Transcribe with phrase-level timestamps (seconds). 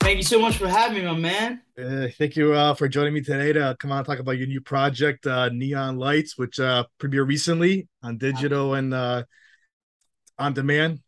[0.00, 1.60] Thank you so much for having me, my man.
[1.78, 4.46] Uh, thank you uh, for joining me today to come on and talk about your
[4.46, 9.24] new project, uh, Neon Lights, which uh, premiered recently on digital and uh,
[10.38, 11.00] on demand.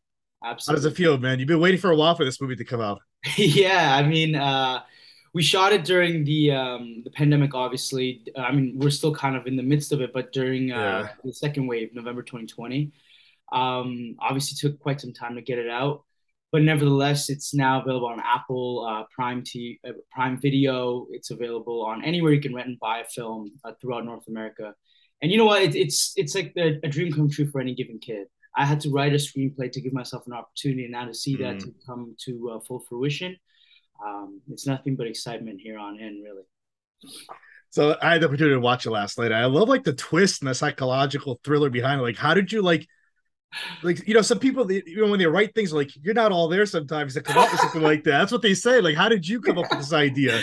[0.43, 0.91] How does Absolutely.
[0.91, 1.39] it feel, man?
[1.39, 3.01] You've been waiting for a while for this movie to come out.
[3.37, 4.81] yeah, I mean, uh,
[5.33, 7.55] we shot it during the um, the pandemic.
[7.55, 10.77] Obviously, I mean, we're still kind of in the midst of it, but during uh,
[10.77, 11.09] Yeah.
[11.25, 12.93] the second wave, November 2020,
[13.53, 16.05] um, obviously took quite some time to get it out.
[16.53, 21.07] But nevertheless, it's now available on Apple uh, Prime T uh, Prime Video.
[21.11, 24.75] It's available on anywhere you can rent and buy a film uh, throughout North America.
[25.23, 25.63] And you know what?
[25.63, 28.27] It, it's it's like the, a dream come true for any given kid.
[28.57, 31.37] I had to write a screenplay to give myself an opportunity, and now to see
[31.37, 31.65] that Mm.
[31.65, 33.37] to come to uh, full fruition,
[34.05, 36.43] um, it's nothing but excitement here on in, really.
[37.71, 39.31] So I had the opportunity to watch it last night.
[39.31, 42.03] I love like the twist and the psychological thriller behind it.
[42.03, 42.89] Like, how did you like,
[43.83, 46.33] like you know, some people, they, you know, when they write things, like you're not
[46.33, 48.19] all there sometimes to come up with something like that.
[48.19, 48.81] That's what they say.
[48.81, 50.37] Like, how did you come up with this idea?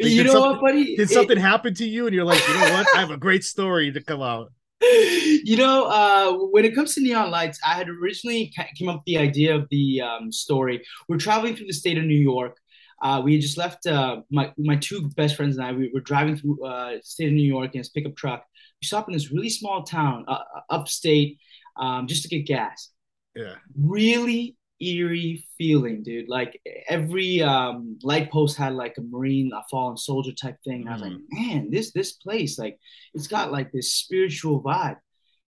[0.00, 0.96] Like, you know what, buddy?
[0.96, 2.86] Did It- something happen to you, and you're like, you know what?
[2.96, 4.52] I have a great story to come out.
[4.80, 9.04] you know, uh, when it comes to neon lights, I had originally came up with
[9.06, 10.84] the idea of the um, story.
[11.08, 12.56] We're traveling through the state of New York.
[13.02, 15.72] Uh, we had just left uh, my my two best friends and I.
[15.72, 18.44] We were driving through uh, state of New York in this pickup truck.
[18.80, 20.38] We stopped in this really small town, uh,
[20.70, 21.38] upstate,
[21.78, 22.90] um, just to get gas.
[23.34, 23.54] Yeah.
[23.76, 26.28] Really eerie feeling, dude.
[26.28, 30.82] Like every um, light post had like a marine, a fallen soldier type thing.
[30.82, 32.78] And I was like, man, this this place, like,
[33.14, 34.96] it's got like this spiritual vibe.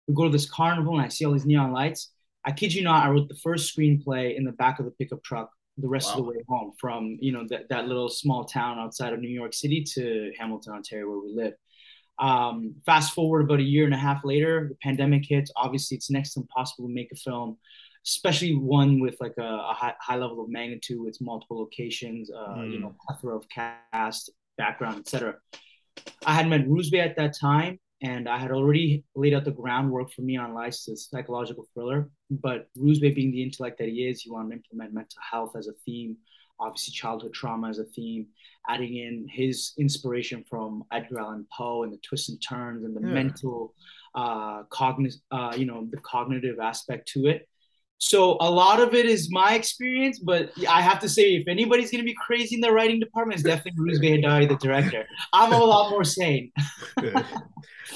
[0.09, 2.12] We go to this carnival and I see all these neon lights.
[2.44, 5.22] I kid you not, I wrote the first screenplay in the back of the pickup
[5.22, 5.50] truck
[5.81, 9.12] the rest of the way home from you know that, that little small town outside
[9.12, 11.55] of New York City to Hamilton, Ontario, where we live.
[12.20, 15.50] Um, fast forward about a year and a half later, the pandemic hits.
[15.56, 17.56] Obviously, it's next to impossible to make a film,
[18.06, 22.62] especially one with like a, a high, high level of magnitude with multiple locations, uh,
[22.62, 25.34] you know, plethora of cast, background, etc.
[26.26, 30.12] I had met Rouzbeh at that time, and I had already laid out the groundwork
[30.12, 32.10] for Neon Lights, this psychological thriller.
[32.31, 35.69] But Rouzbeh, being the intellect that he is, he wanted to implement mental health as
[35.69, 36.19] a theme,
[36.60, 38.26] obviously childhood trauma as a theme,
[38.69, 43.00] adding in his inspiration from Edgar Allan Poe and the twists and turns and the
[43.00, 43.15] Yeah.
[43.22, 43.75] mental,
[44.15, 47.49] uh, cognitive, uh, you know, the cognitive aspect to it.
[47.99, 51.91] So a lot of it is my experience, but I have to say, if anybody's
[51.91, 55.04] gonna be crazy in the writing department, it's definitely Heydari, the director.
[55.34, 56.50] I'm a lot more sane.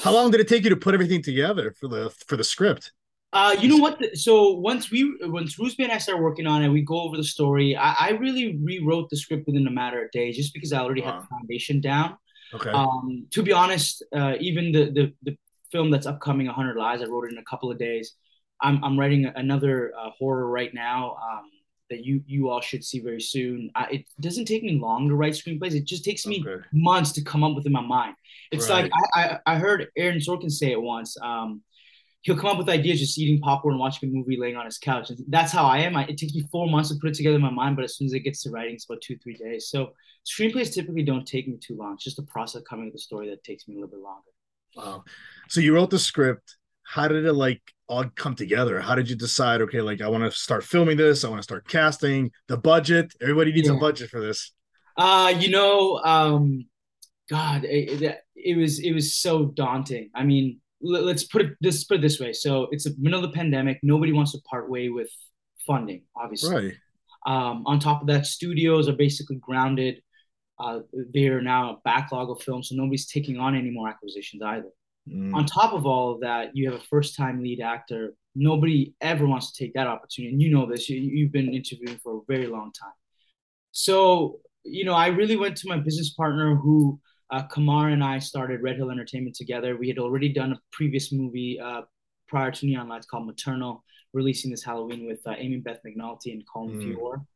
[0.02, 2.92] How long did it take you to put everything together for the for the script?
[3.34, 3.98] Uh, you know what?
[3.98, 7.16] The- so once we, once Rouzbeh and I started working on it, we go over
[7.16, 7.76] the story.
[7.76, 11.00] I, I really rewrote the script within a matter of days, just because I already
[11.02, 12.16] had the foundation down.
[12.54, 12.70] Okay.
[12.70, 15.36] Um, to be honest, uh, even the, the the
[15.72, 18.14] film that's upcoming, 100 Lies, I wrote it in a couple of days.
[18.62, 21.50] I'm I'm writing another uh, horror right now um,
[21.90, 23.68] that you you all should see very soon.
[23.74, 25.74] I, it doesn't take me long to write screenplays.
[25.74, 26.64] It just takes me Okay.
[26.72, 28.14] months to come up with in my mind.
[28.52, 28.84] It's Right.
[28.84, 31.16] like I, I I heard Aaron Sorkin say it once.
[31.20, 31.62] Um,
[32.24, 34.78] he'll come up with ideas just eating popcorn, and watching a movie, laying on his
[34.78, 35.10] couch.
[35.10, 35.94] And that's how I am.
[35.94, 37.96] I, it takes me four months to put it together in my mind, but as
[37.96, 39.68] soon as it gets to writing, it's about two three days.
[39.68, 39.92] So
[40.26, 41.94] screenplays typically don't take me too long.
[41.94, 44.00] It's just the process of coming with the story that takes me a little bit
[44.00, 44.30] longer.
[44.74, 45.04] Wow.
[45.48, 46.56] So you wrote the script.
[46.82, 48.80] How did it like all come together?
[48.80, 49.60] How did you decide?
[49.62, 51.24] Okay, like I want to start filming this.
[51.24, 52.30] I want to start casting.
[52.48, 53.12] The budget.
[53.20, 54.52] Everybody needs a budget for this.
[54.96, 56.66] Uh, you know, um,
[57.28, 60.10] God, it, it, it was it was so daunting.
[60.14, 62.32] I mean, let, us put it this put it this way.
[62.32, 63.80] So it's the middle of the pandemic.
[63.82, 65.08] Nobody wants to part way with
[65.66, 66.54] funding, obviously.
[66.54, 66.74] Right.
[67.26, 70.02] Um, on top of that, studios are basically grounded.
[70.58, 70.80] Uh,
[71.12, 74.68] they're now a backlog of films, so nobody's taking on any more acquisitions either.
[75.08, 75.34] Mm.
[75.34, 78.14] On top of all of that, you have a first-time lead actor.
[78.34, 80.88] Nobody ever wants to take that opportunity, and you know this.
[80.88, 82.92] You, you've been interviewing for a very long time.
[83.72, 88.18] So, you know, I really went to my business partner, who uh, Kamar and I
[88.18, 89.76] started Red Hill Entertainment together.
[89.76, 91.82] We had already done a previous movie uh,
[92.28, 96.42] prior to Neon Lights called Maternal, releasing this Halloween with uh, Amy Beth McNulty and
[96.46, 96.94] Colin Mm.
[96.94, 97.26] Fior.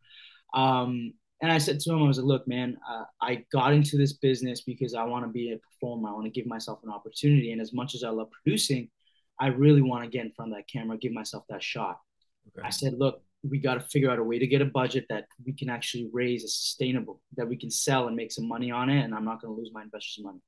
[0.54, 3.96] Um, and I said to him, I was like, look, man, uh, I got into
[3.96, 6.08] this business because I want to be a performer.
[6.08, 7.52] I want to give myself an opportunity.
[7.52, 8.90] And as much as I love producing,
[9.38, 12.00] I really want to get in front of that camera, give myself that shot.
[12.48, 12.66] Okay.
[12.66, 15.26] I said, look, we got to figure out a way to get a budget that
[15.44, 18.90] we can actually raise as sustainable, that we can sell and make some money on
[18.90, 19.02] it.
[19.04, 20.40] And I'm not going to lose my investors' money.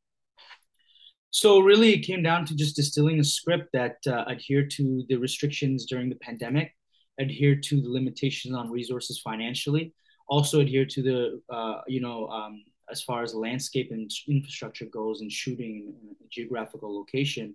[1.31, 5.17] So really, it came down to just distilling a script that uh, adhered to the
[5.17, 6.73] restrictions during the pandemic,
[7.21, 9.95] adhered to the limitations on resources financially,
[10.27, 15.21] also adhere to the uh, you know um, as far as landscape and infrastructure goes
[15.21, 15.95] and shooting
[16.31, 17.55] geographical location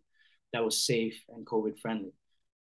[0.53, 2.13] that was safe and COVID friendly.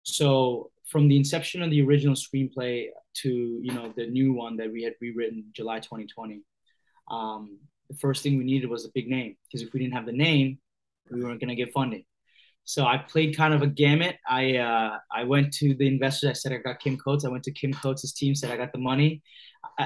[0.03, 2.87] So from the inception of the original screenplay
[3.21, 6.41] to you know the new one that we had rewritten July 2020,
[7.09, 7.59] um,
[7.89, 10.11] the first thing we needed was a big name because if we didn't have the
[10.11, 10.59] name,
[11.11, 12.03] we weren't going to get funding.
[12.65, 14.17] So I played kind of a gamut.
[14.27, 16.29] I uh, I went to the investors.
[16.29, 17.25] I said I got Kim Coates.
[17.25, 18.35] I went to Kim Coates' team.
[18.35, 19.23] Said I got the money.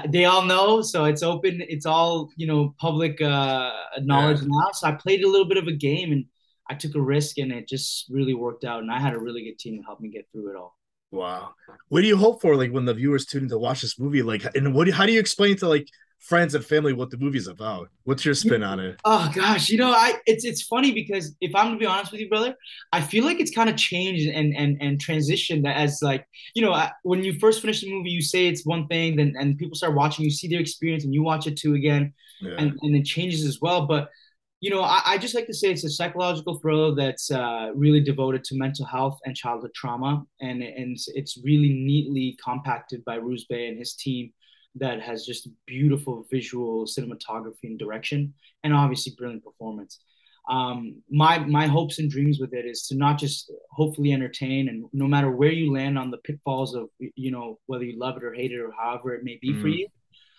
[0.08, 1.62] They all know, so it's open.
[1.68, 3.72] It's all you know, public uh,
[4.02, 4.48] knowledge yeah.
[4.48, 4.70] now.
[4.72, 6.26] So I played a little bit of a game, and
[6.68, 8.82] I took a risk, and it just really worked out.
[8.82, 10.76] And I had a really good team to help me get through it all.
[11.14, 11.54] Wow.
[11.88, 14.22] What do you hope for, like when the viewers tune in to watch this movie?
[14.22, 14.88] Like, and what?
[14.90, 15.88] How do you explain to like
[16.24, 17.90] friends and family what the movie's about.
[18.04, 18.98] What's your spin on it?
[19.04, 22.12] Oh gosh, you know, I it's it's funny because if I'm going to be honest
[22.12, 22.56] with you, brother,
[22.92, 26.88] I feel like it's kind of changed and and and transitioned as like you know
[27.02, 29.94] when you first finish the movie, you say it's one thing, then and people start
[29.94, 32.54] watching, you see their experience, and you watch it too again, yeah.
[32.58, 33.86] and and it changes as well.
[33.86, 34.08] But
[34.60, 38.00] you know, I, I, just like to say it's a psychological thriller that's uh, really
[38.00, 43.68] devoted to mental health and childhood trauma, and and it's really neatly compacted by Rouzbeh
[43.68, 44.32] and his team
[44.76, 50.00] that has just beautiful visual cinematography and direction, and obviously brilliant performance.
[50.48, 54.84] Um, my my hopes and dreams with it is to not just hopefully entertain, and
[54.92, 58.24] no matter where you land on the pitfalls of you know whether you love it
[58.24, 59.60] or hate it or however it may be mm.
[59.60, 59.88] for you.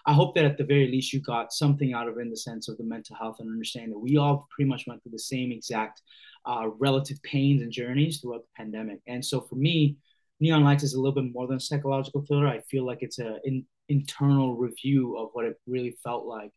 [0.07, 2.37] I hope that at the very least you got something out of it in the
[2.37, 5.19] sense of the mental health and understanding that we all pretty much went through the
[5.19, 6.01] same exact
[6.45, 8.99] uh, relative pains and journeys throughout the pandemic.
[9.07, 9.97] And so for me,
[10.39, 12.47] Neon Lights is a little bit more than a psychological thriller.
[12.47, 16.51] I feel like it's an in, internal review of what it really felt like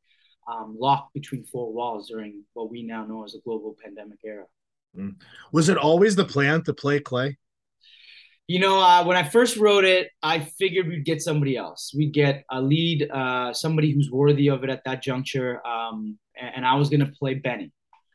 [0.48, 4.44] um, locked between four walls during what we now know as a global pandemic era.
[4.96, 5.14] Mm.
[5.52, 7.36] Was it always the plan to play Clay?
[8.48, 11.92] You know, uh, when I first wrote it, I figured we'd get somebody else.
[11.94, 15.64] We'd get a lead, uh, somebody who's worthy of it at that juncture.
[15.66, 17.72] Um, and, and, I was going to play Benny.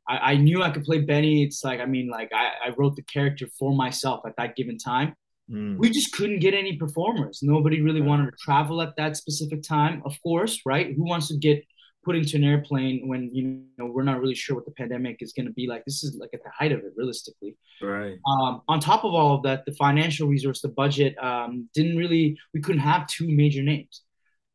[0.10, 1.44] I, I, knew I could play Benny.
[1.44, 4.80] It's like, I mean, like I, I wrote the character for myself at that given
[4.80, 5.14] time.
[5.52, 5.78] Mm.
[5.78, 7.42] We just couldn't get any performers.
[7.44, 10.02] Nobody really wanted to travel at that specific time.
[10.04, 10.96] Of course, right?
[10.96, 11.64] Who wants to get
[12.04, 15.34] put into an airplane when you know we're not really sure what the pandemic is
[15.34, 15.84] going to be like?
[15.86, 17.56] This is like at the height of it, realistically.
[17.82, 18.18] Right.
[18.28, 22.38] Um, on top of all of that, the financial resource, the budget, um, didn't really.
[22.54, 24.02] We couldn't have two major names.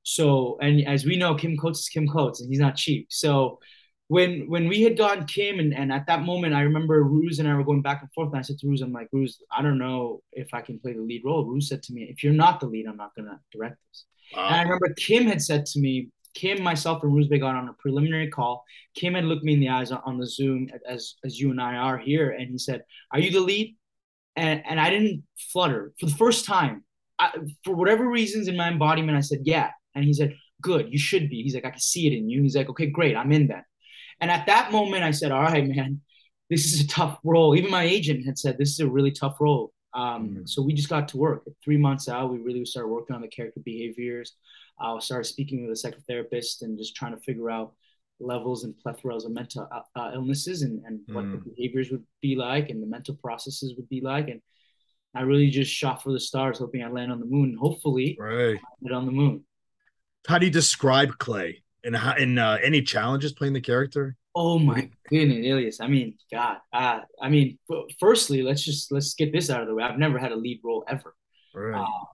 [0.03, 3.09] So, and as we know, Kim Coates is Kim Coates, and he's not cheap.
[3.11, 3.59] So
[4.09, 7.49] when when we had gotten Kim and, and at that moment I remember Ruz and
[7.49, 9.63] I were going back and forth and I said to Ruz, I'm like, Ruz, I
[9.63, 11.45] don't know if I can play the lead role.
[11.45, 14.05] Ruz said to me, if you're not the lead, I'm not gonna direct this.
[14.35, 14.47] Wow.
[14.47, 17.73] And I remember Kim had said to me, Kim, myself, and Ruz got on a
[17.75, 18.65] preliminary call.
[18.95, 21.75] Kim had looked me in the eyes on the Zoom as as you and I
[21.77, 23.77] are here, and he said, Are you the lead?
[24.37, 26.85] And and I didn't flutter for the first time.
[27.19, 27.33] I,
[27.65, 29.71] for whatever reasons in my embodiment, I said, Yeah.
[29.95, 31.43] And he said, Good, you should be.
[31.43, 32.43] He's like, I can see it in you.
[32.43, 33.65] He's like, Okay, great, I'm in then.
[34.21, 36.01] And at that moment, I said, all right, man,
[36.51, 37.57] this is a tough role.
[37.57, 39.73] Even my agent had said, this is a really tough role.
[39.95, 40.47] Um, mm-hmm.
[40.47, 41.45] So we just got to work.
[41.65, 44.35] Three months out, we really started working on the character behaviors.
[44.81, 47.75] I uh, started speaking with a psychotherapist and just trying to figure out
[48.21, 51.15] levels and plethoras of mental uh, uh illnesses and, and mm.
[51.15, 51.55] what the mm.
[51.55, 54.29] behaviors would be like and the mental processes would be like.
[54.29, 54.41] And
[55.15, 57.57] I really just shot for the stars, hoping I'd land on the moon.
[57.59, 58.59] Hopefully, right.
[58.83, 59.45] get on the moon.
[60.27, 61.63] How do you describe Clay?
[61.85, 64.17] and how, and uh, any challenges playing the character?
[64.35, 65.81] Oh my goodness, Elias!
[65.81, 67.59] I mean, God, uh, I mean,
[67.99, 69.83] firstly, let's just let's get this out of the way.
[69.83, 71.15] I've never had a lead role ever.
[71.55, 71.81] Right.
[71.81, 72.05] Uh,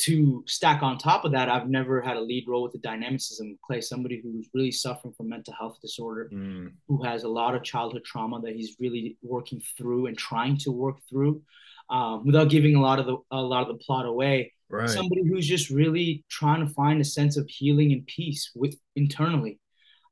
[0.00, 3.52] to stack on top of that, I've never had a lead role with the dynamicism
[3.52, 6.72] of Clay, somebody who's really suffering from mental health disorder, mm.
[6.88, 10.70] who has a lot of childhood trauma that he's really working through and trying to
[10.72, 11.42] work through,
[11.90, 14.88] um, without giving a lot of the a lot of the plot away right.
[14.88, 19.58] somebody who's just really trying to find a sense of healing and peace with internally.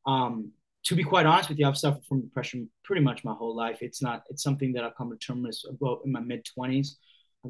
[0.07, 0.53] Um,
[0.85, 3.79] to be quite honest with you, I've suffered from depression pretty much my whole life.
[3.81, 6.89] It's not, it's something that I've come to terms with in my mid 20s.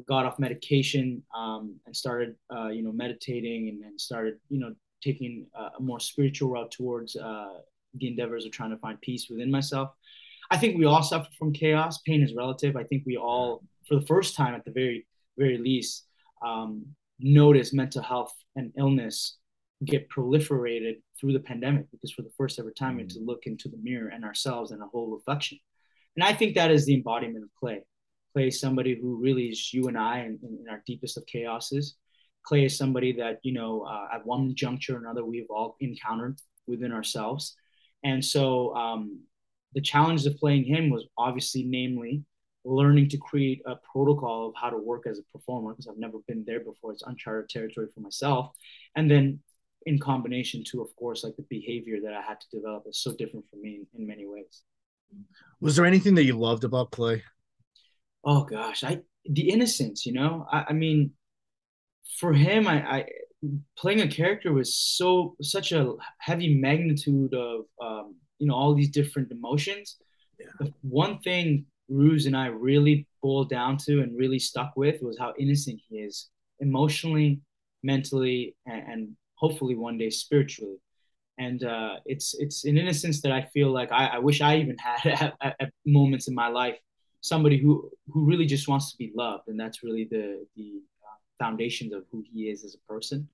[0.07, 4.73] Got off medication um, and started, uh, you know, meditating and, and started, you know,
[5.03, 7.59] taking a, a more spiritual route towards uh,
[7.95, 9.89] the endeavors of trying to find peace within myself.
[10.51, 11.99] I think we all suffer from chaos.
[11.99, 12.75] Pain is relative.
[12.75, 15.05] I think we all, for the first time at the very,
[15.37, 16.05] very least,
[16.45, 16.85] um,
[17.19, 19.37] notice mental health and illness
[19.85, 23.43] get proliferated through the pandemic because for the first ever time we had to look
[23.45, 25.57] into the mirror and ourselves and a whole reflection
[26.15, 27.79] and i think that is the embodiment of clay
[28.33, 31.93] clay is somebody who really is you and i in, in our deepest of chaoses
[32.43, 36.37] clay is somebody that you know uh, at one juncture or another we've all encountered
[36.67, 37.55] within ourselves
[38.03, 39.21] and so um,
[39.73, 42.23] the challenge of playing him was obviously, namely,
[42.65, 46.17] learning to create a protocol of how to work as a performer because I've never
[46.27, 46.91] been there before.
[46.91, 48.51] It's uncharted territory for myself.
[48.95, 49.39] And then
[49.85, 53.15] in combination to, of course, like the behavior that I had to develop is so
[53.15, 54.63] different for me in, in many ways.
[55.61, 57.23] Was there anything that you loved about Clay?
[58.23, 60.45] Oh gosh, I the innocence, you know.
[60.51, 61.11] I, I mean,
[62.19, 63.05] for him, I, I
[63.77, 68.89] playing a character was so such a heavy magnitude of um, you know all these
[68.89, 69.97] different emotions.
[70.39, 70.47] Yeah.
[70.59, 75.17] The one thing Ruz and I really boiled down to and really stuck with was
[75.17, 77.41] how innocent he is emotionally,
[77.83, 80.77] mentally, and, and hopefully one day spiritually.
[81.37, 84.77] And uh, it's it's an innocence that I feel like I, I wish I even
[84.77, 86.77] had at, at, moments in my life.
[87.21, 91.43] Somebody who who really just wants to be loved, and that's really the the uh,
[91.43, 93.27] foundations of who he is as a person.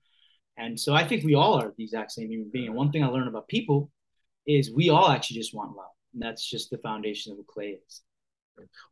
[0.58, 2.68] And so I think we all are the exact same human being.
[2.68, 3.92] And one thing I learned about people
[4.48, 7.80] is we all actually just want love, and that's just the foundation of who Clay
[7.86, 8.02] is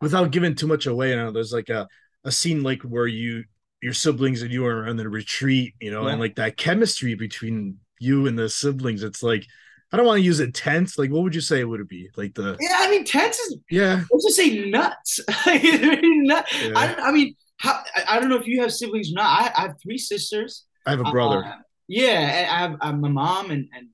[0.02, 1.88] without giving too much away, I know there's like a,
[2.24, 3.44] a scene like where you
[3.82, 6.14] your siblings and you are on the retreat, you know, yeah.
[6.14, 9.04] and like that chemistry between you and the siblings.
[9.04, 9.46] It's like
[9.94, 10.98] I don't want to use it tense.
[10.98, 12.10] Like, what would you say it would be?
[12.18, 14.04] Like the yeah, I mean, tense is yeah.
[14.12, 15.20] Let's just say nuts.
[15.46, 16.64] nuts.
[16.64, 16.72] Yeah.
[16.76, 19.26] I, I mean, how, I, don't know if you have siblings or not.
[19.26, 20.66] I, I have three sisters.
[20.88, 21.46] I have a brother.
[21.46, 21.58] Uh,
[21.88, 23.90] yeah, I have, I have my mom and and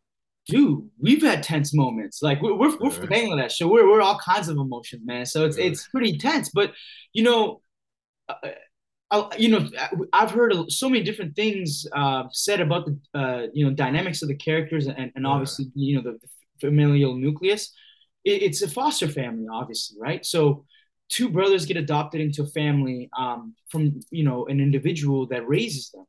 [0.47, 2.21] dude, we've had tense moments.
[2.21, 5.25] Like we're we're, we're from Bangladesh, so we're we're all kinds of emotions, man.
[5.25, 6.49] So it's it's pretty tense.
[6.49, 6.73] But
[7.11, 7.61] you know,
[8.29, 8.35] uh,
[9.11, 9.69] I, you know,
[10.13, 14.27] I've heard so many different things uh, said about the uh, you know dynamics of
[14.27, 16.19] the characters and and obviously you know the,
[16.59, 17.71] familial nucleus.
[18.25, 20.25] It, it's a foster family, obviously, right?
[20.25, 20.65] So
[21.07, 25.89] two brothers get adopted into a family um, from you know an individual that raises
[25.91, 26.05] them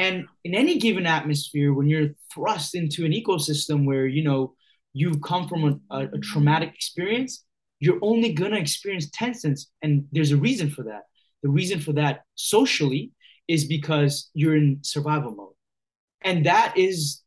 [0.00, 4.54] and in any given atmosphere, when you're thrust into an ecosystem where you know
[4.94, 7.44] you've come from a, a, a traumatic experience,
[7.80, 11.02] you're only gonna experience tenseness, and there's a reason for that.
[11.42, 13.12] The reason for that socially
[13.48, 15.54] is because you're in survival mode,
[16.22, 17.22] and that is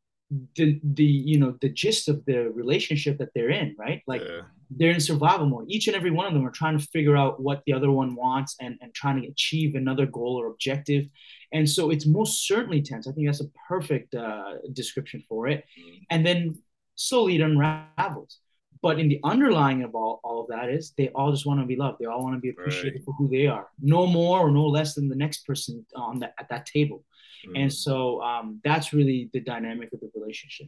[0.56, 4.02] the the you know the gist of the relationship that they're in, right?
[4.08, 4.42] Like yeah.
[4.70, 5.66] they're in survival mode.
[5.68, 8.16] Each and every one of them are trying to figure out what the other one
[8.16, 11.06] wants and and trying to achieve another goal or objective
[11.54, 13.08] and so it's most certainly tense.
[13.08, 15.64] I think that's a perfect uh, description for it.
[15.80, 15.98] Mm-hmm.
[16.10, 16.58] And then
[16.96, 18.40] slowly it unravels.
[18.84, 21.66] But in the underlying of all, all of that is they all just want to
[21.66, 22.00] be loved.
[22.00, 23.06] They all want to be appreciated right.
[23.06, 26.34] for who they are, no more or no less than the next person on that
[26.38, 27.06] at that table.
[27.48, 27.62] Mm.
[27.64, 30.68] And so um, that's really the dynamic of the relationship.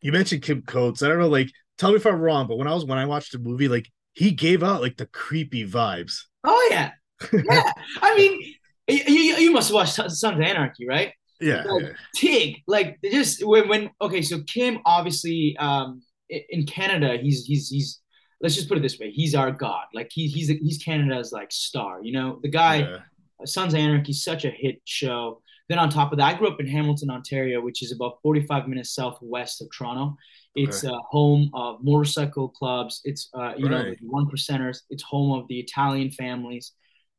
[0.00, 1.02] You mentioned Kim Coates.
[1.02, 3.04] I don't know, like, tell me if I'm wrong, but when I was when I
[3.04, 6.22] watched the movie, like he gave out like the creepy vibes.
[6.44, 6.92] Oh yeah,
[7.30, 7.72] yeah.
[8.02, 8.54] I mean,
[8.88, 11.12] you, you, you must watch Sons of Anarchy, right?
[11.40, 11.92] Yeah, like, yeah.
[12.14, 18.00] Tig, like just when when okay, so Kim obviously um in Canada, he's he's he's
[18.40, 19.86] let's just put it this way, he's our god.
[19.94, 22.02] Like he he's he's Canada's like star.
[22.02, 22.98] You know, the guy, yeah.
[23.44, 25.42] Sons of Anarchy, is such a hit show.
[25.68, 28.68] Then on top of that, I grew up in Hamilton, Ontario, which is about 45
[28.68, 30.16] minutes southwest of Toronto.
[30.54, 30.94] It's okay.
[30.94, 33.02] uh, home of motorcycle clubs.
[33.04, 33.88] It's uh, you right.
[33.88, 34.80] know one percenters.
[34.90, 36.72] It's home of the Italian families.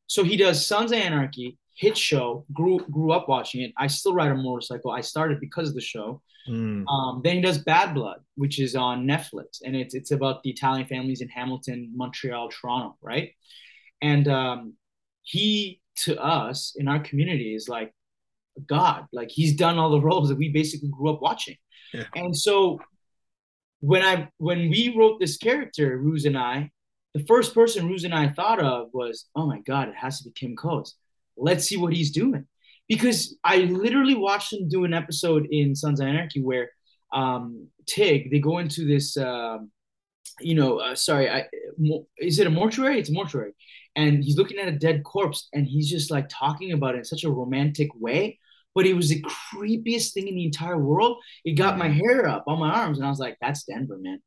[0.07, 2.45] So he does Sons of Anarchy, hit show.
[2.51, 3.71] Grew grew up watching it.
[3.77, 4.91] I still ride a motorcycle.
[4.91, 6.21] I started because of the show.
[6.47, 6.85] Mm.
[6.87, 10.49] Um, then he does Bad Blood, which is on Netflix, and it's it's about the
[10.49, 13.31] Italian families in Hamilton, Montreal, Toronto, right?
[14.01, 14.73] And um,
[15.23, 17.93] he to us in our community is like
[18.67, 19.07] God.
[19.13, 21.55] Like he's done all the roles that we basically grew up watching.
[21.93, 22.05] Yeah.
[22.15, 22.79] And so
[23.79, 26.71] when I when we wrote this character, Ruz and I,
[27.13, 30.25] the first person Ruz and I thought of was, oh my God, it has to
[30.25, 30.95] be Kim Coates.
[31.39, 32.45] Let's see what he's doing.
[32.87, 36.71] Because I literally watched him do an episode in Sons of Anarchy where
[37.13, 39.71] um, Tig, they go into this, um,
[40.39, 41.45] you know, uh, sorry, I,
[42.17, 42.99] is it a mortuary?
[42.99, 43.51] It's a mortuary.
[43.95, 47.05] And he's looking at a dead corpse and he's just like talking about it in
[47.05, 48.39] such a romantic way.
[48.75, 51.17] But it was the creepiest thing in the entire world.
[51.43, 52.97] It got my hair up on my arms.
[52.97, 54.19] And I was like, that's Denver, man.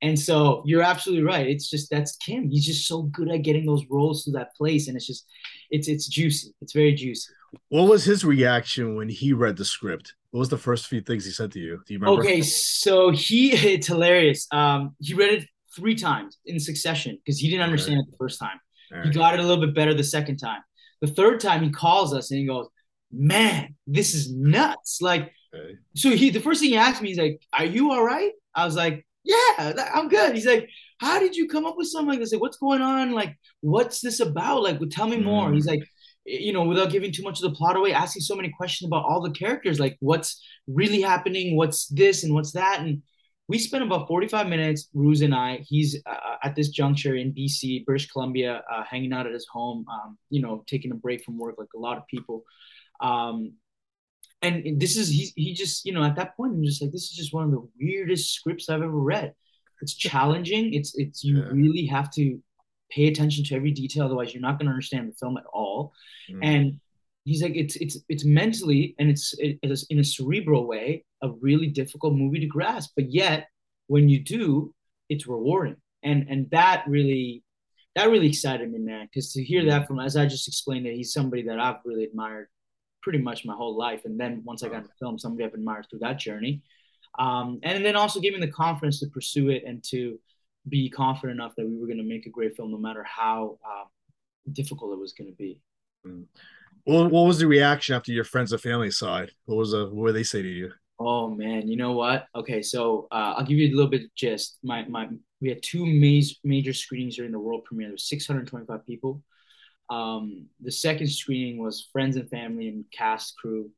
[0.00, 1.46] And so you're absolutely right.
[1.46, 2.48] It's just that's Kim.
[2.48, 5.26] He's just so good at getting those roles to that place, and it's just
[5.70, 6.54] it's it's juicy.
[6.60, 7.32] It's very juicy.
[7.68, 10.14] What was his reaction when he read the script?
[10.30, 11.82] What was the first few things he said to you?
[11.86, 12.20] Do you remember?
[12.20, 14.46] Okay, so he it's hilarious.
[14.52, 18.08] Um, he read it three times in succession because he didn't understand right.
[18.08, 18.60] it the first time.
[18.92, 19.04] Right.
[19.06, 20.60] He got it a little bit better the second time.
[21.00, 22.68] The third time he calls us and he goes,
[23.12, 25.76] "Man, this is nuts!" Like, okay.
[25.94, 28.64] so he the first thing he asked me, he's like, "Are you all right?" I
[28.64, 30.34] was like, yeah, I'm good.
[30.34, 32.32] He's like, how did you come up with something like this?
[32.32, 33.12] Like, what's going on?
[33.12, 34.62] Like, what's this about?
[34.62, 35.48] Like, well, tell me more.
[35.48, 35.54] Mm.
[35.54, 35.82] He's like,
[36.24, 39.04] you know, without giving too much of the plot away, asking so many questions about
[39.04, 42.80] all the characters, like what's really happening, what's this and what's that.
[42.80, 43.02] And
[43.48, 45.64] we spent about 45 minutes, Ruz and I.
[45.66, 49.86] He's uh, at this juncture in BC, British Columbia, uh, hanging out at his home,
[49.90, 52.44] um, you know, taking a break from work like a lot of people.
[53.00, 53.54] Um,
[54.42, 57.04] and this is, he, he just, you know, at that point, I'm just like, this
[57.04, 59.32] is just one of the weirdest scripts I've ever read.
[59.80, 60.74] It's challenging.
[60.74, 61.48] It's, it's, you Yeah.
[61.50, 62.40] really have to
[62.90, 64.04] pay attention to every detail.
[64.06, 65.92] Otherwise, you're not going to understand the film at all.
[66.30, 66.38] Mm.
[66.42, 66.80] And
[67.24, 71.30] he's like, it's, it's, it's mentally and it's, it is in a cerebral way, a
[71.40, 72.92] really difficult movie to grasp.
[72.96, 73.48] But yet,
[73.86, 74.74] when you do,
[75.08, 75.76] it's rewarding.
[76.02, 77.42] And, and that really,
[77.94, 79.06] that really excited me, man.
[79.06, 82.04] Because to hear that from, as I just explained, that he's somebody that I've really
[82.04, 82.48] admired
[83.02, 84.02] pretty much my whole life.
[84.04, 86.62] And then once I got into film, somebody I've admired through that journey.
[87.18, 90.18] Um, and then also giving the confidence to pursue it and to
[90.68, 93.58] be confident enough that we were going to make a great film, no matter how
[93.64, 93.84] uh,
[94.52, 95.60] difficult it was going to be.
[96.84, 99.32] What, what was the reaction after your friends and family saw it?
[99.46, 100.72] What was uh, what were they say to you?
[100.98, 102.26] Oh man, you know what?
[102.34, 104.58] Okay, so uh, I'll give you a little bit of gist.
[104.62, 105.08] My my
[105.40, 107.88] we had two major major screenings during the world premiere.
[107.88, 109.22] There was 625 people.
[109.90, 113.70] Um, the second screening was friends and family and cast crew.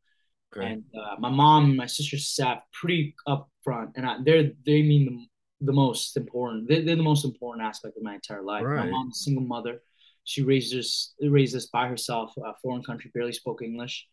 [0.57, 0.67] Okay.
[0.67, 4.83] And uh, my mom and my sister sat pretty up front, and I, they're they
[4.83, 5.29] mean
[5.61, 6.69] the, the most important.
[6.69, 8.65] They're, they're the most important aspect of my entire life.
[8.65, 8.91] My Right.
[8.91, 9.83] mom's a single mother.
[10.25, 12.33] She raised us raised us by herself.
[12.45, 14.07] A foreign country, barely spoke English,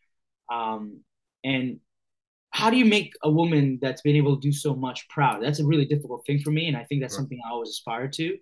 [0.51, 1.01] um,
[1.43, 1.79] and
[2.51, 5.43] how do you make a woman that's been able to do so much proud?
[5.43, 7.21] That's a really difficult thing for me, and I think that's Right.
[7.21, 8.37] something I always aspire to.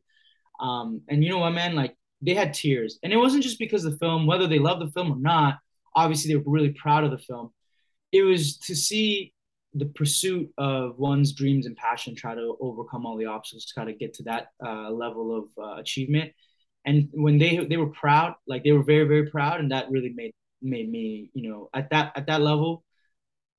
[0.60, 1.76] Um, and you know what, man?
[1.76, 4.82] Like they had tears, and it wasn't just because of the film, whether they loved
[4.82, 5.60] the film or not.
[5.96, 7.52] Obviously, they were really proud of the film.
[8.16, 9.34] It was to see
[9.74, 13.94] the pursuit of one's dreams and passion, try to overcome all the obstacles, try to
[13.94, 16.32] get to that uh, level of uh, achievement.
[16.86, 20.14] And when they they were proud, like they were very very proud, and that really
[20.16, 22.84] made made me, you know, at that at that level,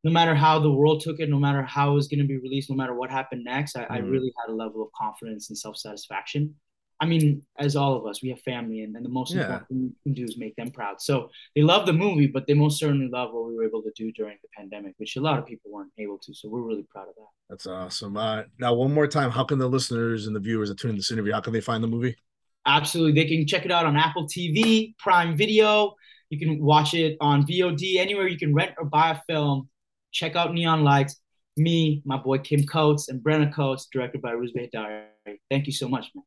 [0.04, 2.38] no matter how the world took it, no matter how it was going to be
[2.38, 4.10] released, no matter what happened next, I, I Mhm.
[4.12, 6.54] really had a level of confidence and self satisfaction.
[6.98, 9.42] I mean, as all of us, we have family, and, and the most Yeah.
[9.42, 11.00] important thing you can do is make them proud.
[11.02, 13.92] So they love the movie, but they most certainly love what we were able to
[13.94, 16.32] do during the pandemic, which a lot of people weren't able to.
[16.35, 17.28] So we're really proud of that.
[17.50, 18.16] That's awesome.
[18.16, 20.96] Uh, now, one more time, how can the listeners and the viewers that tune in
[20.96, 22.16] this interview, how can they find the movie?
[22.64, 23.12] Absolutely.
[23.22, 25.94] They can check it out on Apple TV, Prime Video.
[26.30, 29.68] You can watch it on VOD, anywhere you can rent or buy a film.
[30.12, 31.20] Check out Neon Lights.
[31.59, 35.04] Me, my boy Kim Coates, and Brenna Coates, directed by Rouzbeh Heydari.
[35.50, 36.24] Thank you so much, man.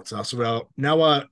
[0.00, 0.38] That's awesome.
[0.38, 1.24] Well, now, uh,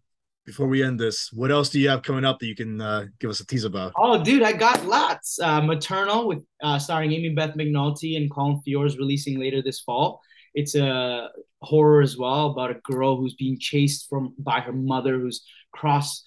[0.45, 3.07] before we end this, what else do you have coming up that you can uh,
[3.19, 3.95] give us a tease about?
[3.97, 5.39] Oh, dude, I got lots.
[5.41, 10.21] Uh, Maternal with uh, starring Amy Beth McNulty and Colin Fiors releasing later this fall.
[10.55, 11.29] It's a
[11.63, 16.25] horror as well about a girl who's being chased from by her mother, who's cross,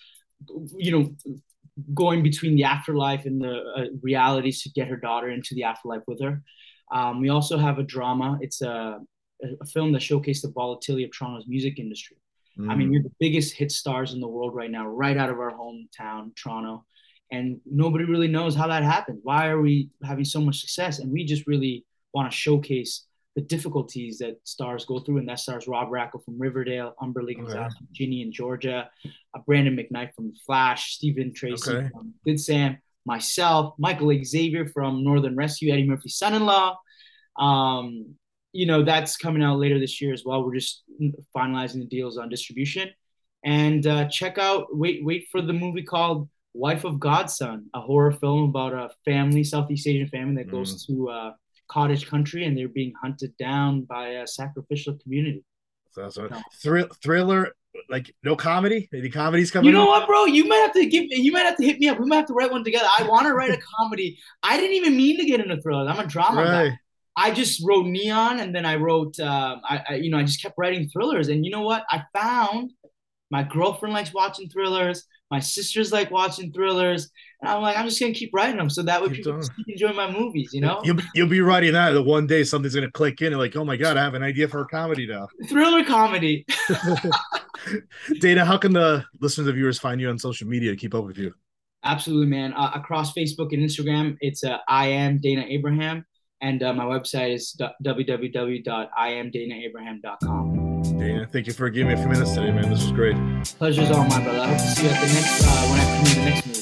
[0.76, 1.16] you know,
[1.94, 6.02] going between the afterlife and the uh, realities to get her daughter into the afterlife
[6.08, 6.42] with her.
[6.92, 8.38] Um, we also have a drama.
[8.42, 9.00] It's a,
[9.44, 12.18] a film that showcased the volatility of Toronto's music industry.
[12.70, 15.30] I mean, Mm, you're the biggest hit stars in the world right now, right out
[15.30, 16.86] of our hometown, Toronto.
[17.32, 19.20] And nobody really knows how that happened.
[19.24, 21.00] Why are we having so much success?
[21.00, 25.20] And we just really want to showcase the difficulties that stars go through.
[25.20, 28.90] And that stars Rob Raco from Riverdale, Umberly Gonzalez from Ginny in Georgia,
[29.34, 31.90] uh, Brandon McKnight from Flash, Stephen Tracey Okay.
[31.94, 36.78] from Good Sam, myself, Michael Xavier from Northern Rescue, Eddie Murphy's son-in-law.
[37.40, 38.16] Um,
[38.54, 40.44] you know that's coming out later this year as well.
[40.44, 40.84] We're just
[41.36, 42.90] finalizing the deals on distribution,
[43.46, 48.12] and uh, check out wait wait for the movie called Wife of Godson, a horror
[48.12, 51.32] film about a family, Southeast Asian family that goes to uh,
[51.70, 55.44] cottage country and they're being hunted down by a sacrificial community.
[55.96, 56.28] that's awesome.
[56.32, 56.42] No.
[56.62, 57.54] Thrill, thriller,
[57.90, 58.90] like no comedy?
[58.94, 60.02] Any comedies coming You know up?
[60.02, 60.26] what, bro?
[60.26, 61.06] You might have to give.
[61.08, 62.00] You might have to hit me up.
[62.02, 62.88] We might have to write one together.
[63.00, 64.20] I want to write a comedy.
[64.44, 65.88] I didn't even mean to get into thrillers.
[65.90, 66.80] I'm a drama guy.
[67.16, 70.42] I just wrote Neon, and then I wrote, um, I, I, you know, I just
[70.42, 71.28] kept writing thrillers.
[71.28, 71.84] And you know what?
[71.90, 72.72] I found
[73.30, 75.06] my girlfriend likes watching thrillers.
[75.30, 77.10] My sisters like watching thrillers,
[77.42, 79.44] and I'm like, I'm just gonna keep writing them so that way Keep people doing
[79.44, 80.50] can keep enjoying my movies.
[80.52, 83.28] You know, You'll be, you'll be writing that that one day something's gonna click in
[83.28, 85.30] and like, oh my god, I have an idea for a comedy now.
[85.48, 86.46] thriller comedy.
[88.20, 91.06] Dana, how can the listeners and viewers find you on social media to keep up
[91.06, 91.34] with you?
[91.84, 92.54] Absolutely, man.
[92.54, 96.06] Uh, across Facebook and Instagram, it's uh, I am Dana Abraham,
[96.42, 100.58] and uh, my website is www.iamdanaabraham.com.
[100.98, 102.70] Dana, thank you for giving me a few minutes today, man.
[102.70, 103.16] This was great.
[103.58, 104.40] Pleasure's all mine, brother.
[104.40, 106.46] I hope to see you at the next uh, when I come in the next
[106.48, 106.58] movie.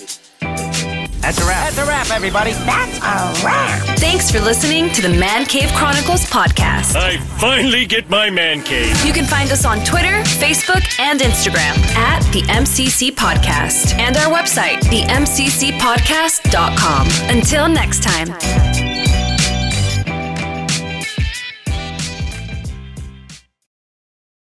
[1.21, 1.65] That's a wrap.
[1.65, 2.53] That's a wrap, everybody.
[2.53, 3.81] That's a wrap.
[3.99, 6.95] Thanks for listening to the Man Cave Chronicles podcast.
[6.95, 8.95] I finally get my man cave.
[9.05, 14.31] You can find us on Twitter, Facebook, and Instagram at the MCC Podcast and our
[14.33, 17.07] website, themccpodcast.com.
[17.29, 18.29] Until next time.